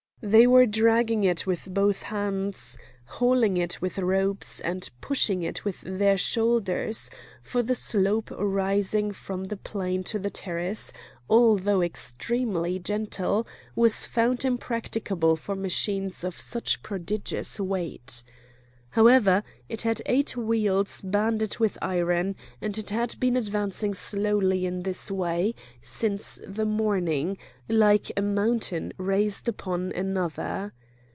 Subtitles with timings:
[0.23, 5.81] They were dragging it with both hands, hauling it with ropes, and pushing it with
[5.81, 10.93] their shoulders,—for the slope rising from the plain to the terrace,
[11.27, 18.21] although extremely gentle, was found impracticable for machines of such prodigious weight.
[18.95, 24.83] However, it had eight wheels banded with iron, and it had been advancing slowly in
[24.83, 27.37] this way since the morning,
[27.69, 30.73] like a mountain raised upon another.